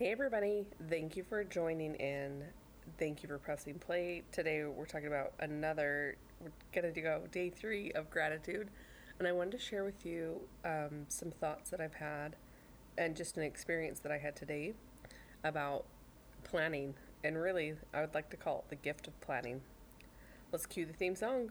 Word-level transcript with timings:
Hey, 0.00 0.12
everybody. 0.12 0.64
Thank 0.88 1.14
you 1.14 1.24
for 1.24 1.44
joining 1.44 1.94
in. 1.96 2.42
Thank 2.98 3.22
you 3.22 3.28
for 3.28 3.36
pressing 3.36 3.78
play. 3.78 4.22
Today, 4.32 4.64
we're 4.64 4.86
talking 4.86 5.08
about 5.08 5.34
another, 5.40 6.16
we're 6.40 6.52
going 6.72 6.94
to 6.94 7.00
go 7.02 7.24
day 7.30 7.50
three 7.50 7.92
of 7.92 8.08
gratitude. 8.08 8.70
And 9.18 9.28
I 9.28 9.32
wanted 9.32 9.50
to 9.50 9.58
share 9.58 9.84
with 9.84 10.06
you 10.06 10.40
um, 10.64 11.04
some 11.08 11.30
thoughts 11.30 11.68
that 11.68 11.82
I've 11.82 11.96
had 11.96 12.36
and 12.96 13.14
just 13.14 13.36
an 13.36 13.42
experience 13.42 14.00
that 14.00 14.10
I 14.10 14.16
had 14.16 14.36
today 14.36 14.72
about 15.44 15.84
planning. 16.44 16.94
And 17.22 17.36
really, 17.36 17.74
I 17.92 18.00
would 18.00 18.14
like 18.14 18.30
to 18.30 18.38
call 18.38 18.60
it 18.60 18.70
the 18.70 18.76
gift 18.76 19.06
of 19.06 19.20
planning. 19.20 19.60
Let's 20.50 20.64
cue 20.64 20.86
the 20.86 20.94
theme 20.94 21.14
song. 21.14 21.50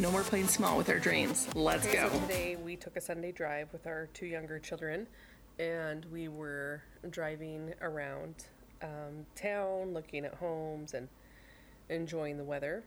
No 0.00 0.10
more 0.10 0.22
playing 0.22 0.48
small 0.48 0.78
with 0.78 0.88
our 0.88 0.98
dreams. 0.98 1.46
Let's 1.54 1.86
okay, 1.86 1.96
go. 1.96 2.08
So 2.08 2.20
today 2.20 2.56
we 2.56 2.74
took 2.74 2.96
a 2.96 3.02
Sunday 3.02 3.32
drive 3.32 3.70
with 3.70 3.86
our 3.86 4.08
two 4.14 4.24
younger 4.24 4.58
children, 4.58 5.06
and 5.58 6.06
we 6.06 6.26
were 6.26 6.82
driving 7.10 7.74
around 7.82 8.46
um, 8.80 9.26
town, 9.34 9.92
looking 9.92 10.24
at 10.24 10.36
homes 10.36 10.94
and 10.94 11.06
enjoying 11.90 12.38
the 12.38 12.44
weather. 12.44 12.82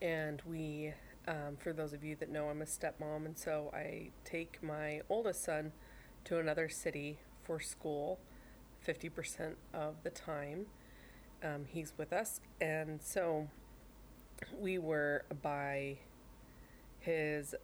And 0.00 0.42
we, 0.44 0.92
um, 1.28 1.56
for 1.60 1.72
those 1.72 1.92
of 1.92 2.02
you 2.02 2.16
that 2.16 2.32
know, 2.32 2.48
I'm 2.48 2.62
a 2.62 2.64
stepmom, 2.64 3.24
and 3.24 3.38
so 3.38 3.70
I 3.72 4.10
take 4.24 4.60
my 4.60 5.02
oldest 5.08 5.44
son 5.44 5.70
to 6.24 6.40
another 6.40 6.68
city 6.68 7.20
for 7.44 7.60
school 7.60 8.18
50% 8.84 9.54
of 9.72 10.02
the 10.02 10.10
time. 10.10 10.66
Um, 11.44 11.66
he's 11.68 11.92
with 11.96 12.12
us, 12.12 12.40
and 12.60 13.00
so 13.00 13.46
we 14.58 14.78
were 14.78 15.24
by 15.42 15.98
his 17.00 17.54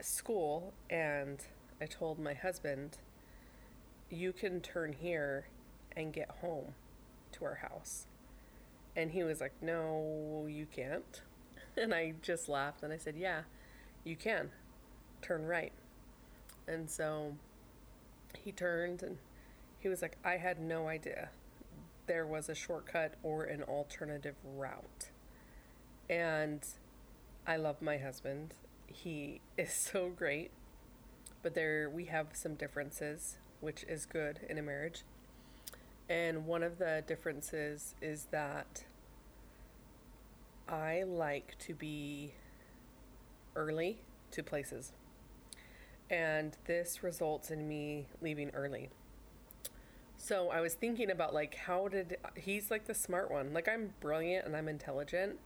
school, 0.00 0.72
and 0.90 1.38
I 1.80 1.86
told 1.86 2.18
my 2.18 2.34
husband, 2.34 2.98
You 4.10 4.32
can 4.32 4.60
turn 4.60 4.92
here 4.92 5.46
and 5.96 6.12
get 6.12 6.30
home 6.40 6.74
to 7.32 7.44
our 7.44 7.56
house. 7.56 8.06
And 8.96 9.10
he 9.10 9.22
was 9.22 9.40
like, 9.40 9.54
No, 9.60 10.46
you 10.48 10.66
can't. 10.66 11.22
And 11.76 11.92
I 11.92 12.14
just 12.22 12.48
laughed 12.48 12.84
and 12.84 12.92
I 12.92 12.96
said, 12.98 13.16
Yeah, 13.16 13.42
you 14.04 14.14
can. 14.14 14.50
Turn 15.22 15.44
right. 15.44 15.72
And 16.68 16.88
so 16.88 17.34
he 18.38 18.52
turned 18.52 19.02
and 19.02 19.18
he 19.80 19.88
was 19.88 20.00
like, 20.00 20.16
I 20.24 20.36
had 20.36 20.60
no 20.60 20.86
idea 20.86 21.30
there 22.06 22.26
was 22.26 22.48
a 22.48 22.54
shortcut 22.54 23.14
or 23.22 23.44
an 23.44 23.62
alternative 23.62 24.36
route. 24.44 25.10
And 26.08 26.66
I 27.46 27.56
love 27.56 27.80
my 27.80 27.98
husband. 27.98 28.54
He 28.86 29.40
is 29.56 29.72
so 29.92 30.10
great. 30.10 30.50
But 31.42 31.54
there 31.54 31.90
we 31.90 32.06
have 32.06 32.28
some 32.32 32.54
differences, 32.54 33.36
which 33.60 33.84
is 33.84 34.06
good 34.06 34.40
in 34.48 34.58
a 34.58 34.62
marriage. 34.62 35.02
And 36.08 36.46
one 36.46 36.62
of 36.62 36.78
the 36.78 37.02
differences 37.06 37.94
is 38.00 38.26
that 38.30 38.84
I 40.68 41.02
like 41.02 41.58
to 41.60 41.74
be 41.74 42.32
early 43.54 43.98
to 44.30 44.42
places. 44.42 44.92
And 46.10 46.56
this 46.66 47.02
results 47.02 47.50
in 47.50 47.66
me 47.68 48.06
leaving 48.20 48.50
early. 48.50 48.90
So 50.16 50.48
I 50.50 50.60
was 50.60 50.74
thinking 50.74 51.10
about 51.10 51.34
like 51.34 51.54
how 51.54 51.88
did 51.88 52.16
he's 52.34 52.70
like 52.70 52.86
the 52.86 52.94
smart 52.94 53.30
one. 53.30 53.52
Like 53.52 53.68
I'm 53.68 53.92
brilliant 54.00 54.46
and 54.46 54.56
I'm 54.56 54.68
intelligent, 54.68 55.38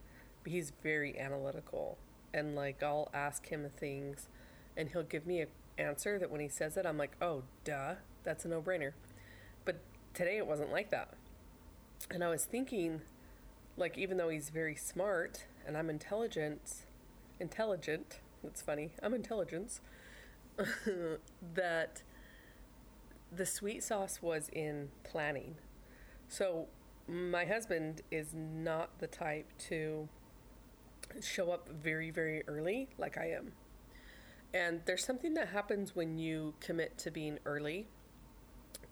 he's 0.49 0.73
very 0.83 1.19
analytical 1.19 1.99
and 2.33 2.55
like 2.55 2.83
I'll 2.83 3.11
ask 3.15 3.47
him 3.49 3.69
things 3.77 4.29
and 4.77 4.89
he'll 4.91 5.03
give 5.03 5.27
me 5.27 5.41
an 5.41 5.49
answer 5.77 6.19
that 6.19 6.31
when 6.31 6.41
he 6.41 6.49
says 6.49 6.77
it 6.77 6.87
I'm 6.87 6.99
like, 6.99 7.13
"Oh, 7.21 7.43
duh, 7.65 7.95
that's 8.25 8.45
a 8.45 8.49
no-brainer." 8.49 8.93
But 9.65 9.81
today 10.15 10.37
it 10.37 10.47
wasn't 10.47 10.73
like 10.73 10.91
that. 10.91 11.15
And 12.11 12.23
I 12.23 12.29
was 12.29 12.45
thinking 12.45 13.03
like 13.77 13.97
even 13.97 14.17
though 14.17 14.29
he's 14.29 14.51
very 14.51 14.75
smart 14.75 15.47
and 15.67 15.77
I'm 15.77 15.91
intelligent, 15.91 16.87
intelligent, 17.39 18.21
that's 18.43 18.63
funny. 18.63 18.93
I'm 19.03 19.15
intelligence. 19.15 19.81
that 21.55 22.03
the 23.31 23.47
sweet 23.47 23.83
sauce 23.83 24.21
was 24.21 24.49
in 24.53 24.89
planning. 25.05 25.57
So 26.29 26.67
my 27.07 27.45
husband 27.45 28.03
is 28.11 28.35
not 28.35 28.99
the 28.99 29.07
type 29.07 29.47
to 29.69 30.09
show 31.21 31.51
up 31.51 31.69
very, 31.69 32.11
very 32.11 32.43
early 32.47 32.89
like 32.99 33.19
I 33.19 33.31
am. 33.31 33.53
And 34.53 34.81
there's 34.87 35.05
something 35.05 35.35
that 35.35 35.49
happens 35.49 35.95
when 35.95 36.19
you 36.19 36.55
commit 36.61 36.97
to 36.99 37.11
being 37.11 37.39
early. 37.45 37.87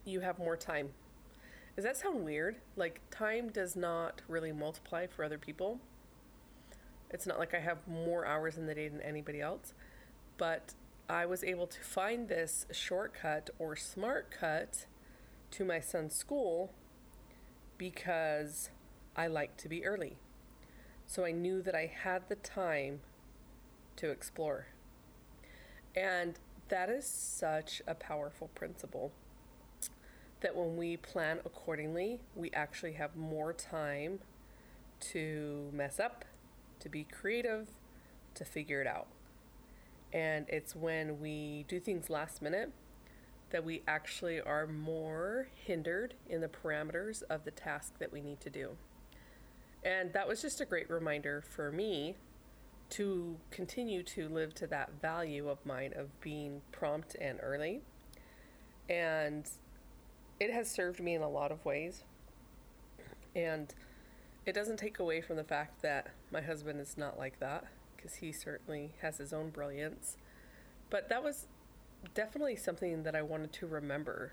You 0.04 0.20
have 0.20 0.38
more 0.38 0.56
time. 0.56 0.90
Does 1.74 1.84
that 1.84 1.96
sound 1.96 2.24
weird? 2.24 2.56
Like, 2.74 3.00
time 3.10 3.50
does 3.50 3.76
not 3.76 4.22
really 4.28 4.52
multiply 4.52 5.06
for 5.06 5.24
other 5.24 5.38
people. 5.38 5.80
It's 7.10 7.26
not 7.26 7.38
like 7.38 7.54
I 7.54 7.60
have 7.60 7.86
more 7.86 8.26
hours 8.26 8.56
in 8.56 8.66
the 8.66 8.74
day 8.74 8.88
than 8.88 9.00
anybody 9.00 9.40
else. 9.40 9.74
But 10.38 10.74
I 11.08 11.26
was 11.26 11.44
able 11.44 11.66
to 11.66 11.80
find 11.80 12.28
this 12.28 12.66
shortcut 12.72 13.50
or 13.58 13.76
smart 13.76 14.30
cut 14.30 14.86
to 15.52 15.64
my 15.64 15.80
son's 15.80 16.14
school 16.14 16.72
because 17.78 18.70
I 19.16 19.26
like 19.26 19.56
to 19.58 19.68
be 19.68 19.84
early. 19.84 20.18
So 21.06 21.24
I 21.24 21.32
knew 21.32 21.62
that 21.62 21.74
I 21.74 21.90
had 22.02 22.28
the 22.28 22.34
time 22.34 23.00
to 23.96 24.10
explore. 24.10 24.66
And 25.94 26.38
that 26.68 26.90
is 26.90 27.06
such 27.06 27.80
a 27.86 27.94
powerful 27.94 28.48
principle 28.54 29.12
that 30.40 30.54
when 30.54 30.76
we 30.76 30.96
plan 30.96 31.38
accordingly, 31.44 32.20
we 32.34 32.50
actually 32.50 32.92
have 32.92 33.16
more 33.16 33.52
time 33.52 34.18
to 35.00 35.70
mess 35.72 35.98
up, 35.98 36.24
to 36.80 36.88
be 36.88 37.04
creative, 37.04 37.68
to 38.34 38.44
figure 38.44 38.80
it 38.80 38.86
out. 38.86 39.06
And 40.12 40.46
it's 40.48 40.76
when 40.76 41.20
we 41.20 41.64
do 41.68 41.80
things 41.80 42.10
last 42.10 42.42
minute 42.42 42.72
that 43.50 43.64
we 43.64 43.82
actually 43.86 44.40
are 44.40 44.66
more 44.66 45.48
hindered 45.54 46.14
in 46.28 46.40
the 46.40 46.48
parameters 46.48 47.22
of 47.30 47.44
the 47.44 47.50
task 47.50 47.98
that 47.98 48.12
we 48.12 48.20
need 48.20 48.40
to 48.40 48.50
do. 48.50 48.76
And 49.86 50.12
that 50.14 50.26
was 50.26 50.42
just 50.42 50.60
a 50.60 50.64
great 50.64 50.90
reminder 50.90 51.40
for 51.40 51.70
me 51.70 52.16
to 52.90 53.36
continue 53.52 54.02
to 54.02 54.28
live 54.28 54.52
to 54.54 54.66
that 54.66 55.00
value 55.00 55.48
of 55.48 55.64
mine 55.64 55.92
of 55.94 56.20
being 56.20 56.60
prompt 56.72 57.14
and 57.20 57.38
early. 57.40 57.82
And 58.90 59.48
it 60.40 60.52
has 60.52 60.68
served 60.68 60.98
me 60.98 61.14
in 61.14 61.22
a 61.22 61.28
lot 61.28 61.52
of 61.52 61.64
ways. 61.64 62.02
And 63.36 63.72
it 64.44 64.54
doesn't 64.54 64.78
take 64.78 64.98
away 64.98 65.20
from 65.20 65.36
the 65.36 65.44
fact 65.44 65.82
that 65.82 66.08
my 66.32 66.40
husband 66.40 66.80
is 66.80 66.98
not 66.98 67.16
like 67.16 67.38
that, 67.38 67.66
because 67.96 68.16
he 68.16 68.32
certainly 68.32 68.92
has 69.02 69.18
his 69.18 69.32
own 69.32 69.50
brilliance. 69.50 70.16
But 70.90 71.08
that 71.10 71.22
was 71.22 71.46
definitely 72.12 72.56
something 72.56 73.04
that 73.04 73.14
I 73.14 73.22
wanted 73.22 73.52
to 73.54 73.66
remember 73.68 74.32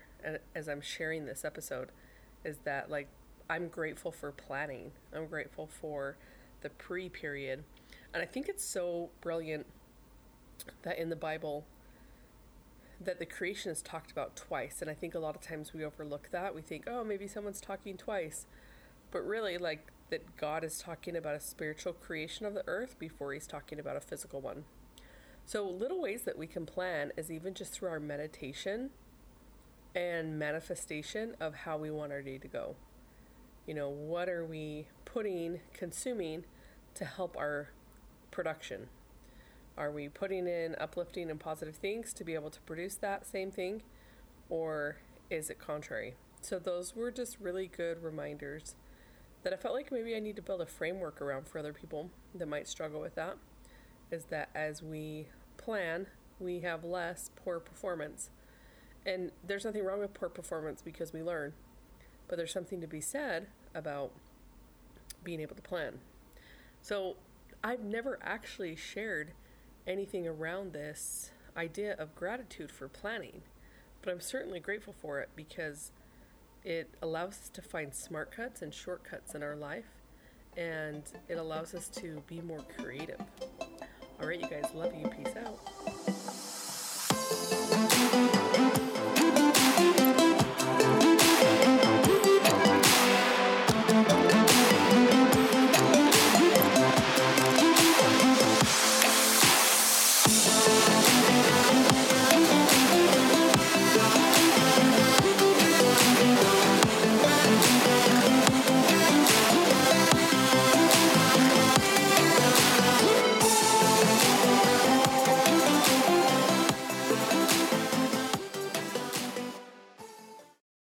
as 0.54 0.68
I'm 0.68 0.80
sharing 0.80 1.26
this 1.26 1.44
episode 1.44 1.90
is 2.44 2.58
that, 2.64 2.90
like, 2.90 3.08
I'm 3.48 3.68
grateful 3.68 4.10
for 4.10 4.32
planning. 4.32 4.92
I'm 5.14 5.26
grateful 5.26 5.66
for 5.66 6.16
the 6.62 6.70
pre 6.70 7.08
period. 7.08 7.64
And 8.12 8.22
I 8.22 8.26
think 8.26 8.48
it's 8.48 8.64
so 8.64 9.10
brilliant 9.20 9.66
that 10.82 10.98
in 10.98 11.10
the 11.10 11.16
Bible 11.16 11.66
that 13.00 13.18
the 13.18 13.26
creation 13.26 13.70
is 13.70 13.82
talked 13.82 14.10
about 14.10 14.36
twice. 14.36 14.80
And 14.80 14.90
I 14.90 14.94
think 14.94 15.14
a 15.14 15.18
lot 15.18 15.34
of 15.34 15.42
times 15.42 15.74
we 15.74 15.84
overlook 15.84 16.30
that. 16.30 16.54
We 16.54 16.62
think, 16.62 16.84
oh, 16.86 17.04
maybe 17.04 17.26
someone's 17.26 17.60
talking 17.60 17.96
twice. 17.96 18.46
But 19.10 19.26
really, 19.26 19.58
like 19.58 19.92
that 20.10 20.36
God 20.36 20.64
is 20.64 20.78
talking 20.78 21.16
about 21.16 21.34
a 21.34 21.40
spiritual 21.40 21.92
creation 21.92 22.46
of 22.46 22.54
the 22.54 22.64
earth 22.66 22.98
before 22.98 23.32
he's 23.32 23.46
talking 23.46 23.78
about 23.78 23.96
a 23.96 24.00
physical 24.00 24.40
one. 24.40 24.64
So, 25.44 25.68
little 25.68 26.00
ways 26.00 26.22
that 26.22 26.38
we 26.38 26.46
can 26.46 26.64
plan 26.64 27.12
is 27.16 27.30
even 27.30 27.52
just 27.52 27.74
through 27.74 27.90
our 27.90 28.00
meditation 28.00 28.90
and 29.94 30.38
manifestation 30.38 31.36
of 31.40 31.54
how 31.54 31.76
we 31.76 31.90
want 31.90 32.10
our 32.10 32.22
day 32.22 32.38
to 32.38 32.48
go 32.48 32.76
you 33.66 33.74
know, 33.74 33.88
what 33.88 34.28
are 34.28 34.44
we 34.44 34.86
putting, 35.04 35.60
consuming 35.72 36.44
to 36.94 37.04
help 37.04 37.36
our 37.36 37.68
production? 38.30 38.88
Are 39.76 39.90
we 39.90 40.08
putting 40.08 40.46
in 40.46 40.76
uplifting 40.78 41.30
and 41.30 41.40
positive 41.40 41.76
things 41.76 42.12
to 42.14 42.24
be 42.24 42.34
able 42.34 42.50
to 42.50 42.60
produce 42.60 42.94
that 42.96 43.26
same 43.26 43.50
thing? 43.50 43.82
Or 44.48 44.96
is 45.30 45.50
it 45.50 45.58
contrary? 45.58 46.14
So, 46.40 46.58
those 46.58 46.94
were 46.94 47.10
just 47.10 47.40
really 47.40 47.66
good 47.66 48.02
reminders 48.02 48.74
that 49.42 49.52
I 49.52 49.56
felt 49.56 49.74
like 49.74 49.90
maybe 49.90 50.14
I 50.14 50.20
need 50.20 50.36
to 50.36 50.42
build 50.42 50.60
a 50.60 50.66
framework 50.66 51.20
around 51.20 51.48
for 51.48 51.58
other 51.58 51.72
people 51.72 52.10
that 52.34 52.46
might 52.46 52.68
struggle 52.68 53.00
with 53.00 53.14
that 53.14 53.36
is 54.10 54.24
that 54.26 54.48
as 54.54 54.82
we 54.82 55.26
plan, 55.56 56.06
we 56.38 56.60
have 56.60 56.84
less 56.84 57.30
poor 57.36 57.60
performance. 57.60 58.30
And 59.06 59.32
there's 59.46 59.64
nothing 59.64 59.84
wrong 59.84 60.00
with 60.00 60.14
poor 60.14 60.28
performance 60.28 60.82
because 60.82 61.12
we 61.12 61.22
learn. 61.22 61.52
But 62.28 62.36
there's 62.36 62.52
something 62.52 62.80
to 62.80 62.86
be 62.86 63.00
said 63.00 63.46
about 63.74 64.12
being 65.22 65.40
able 65.40 65.56
to 65.56 65.62
plan. 65.62 65.98
So 66.80 67.16
I've 67.62 67.82
never 67.82 68.18
actually 68.22 68.76
shared 68.76 69.32
anything 69.86 70.26
around 70.26 70.72
this 70.72 71.30
idea 71.56 71.94
of 71.98 72.14
gratitude 72.14 72.70
for 72.70 72.88
planning, 72.88 73.42
but 74.02 74.10
I'm 74.12 74.20
certainly 74.20 74.60
grateful 74.60 74.92
for 74.92 75.20
it 75.20 75.30
because 75.36 75.92
it 76.64 76.90
allows 77.02 77.32
us 77.32 77.50
to 77.50 77.62
find 77.62 77.92
smartcuts 77.92 78.62
and 78.62 78.72
shortcuts 78.72 79.34
in 79.34 79.42
our 79.42 79.56
life 79.56 80.02
and 80.56 81.02
it 81.28 81.34
allows 81.34 81.74
us 81.74 81.88
to 81.88 82.22
be 82.26 82.40
more 82.40 82.64
creative. 82.78 83.20
All 84.20 84.28
right, 84.28 84.40
you 84.40 84.48
guys, 84.48 84.72
love 84.74 84.94
you. 84.94 85.08
Peace 85.08 85.34
out. 85.36 85.58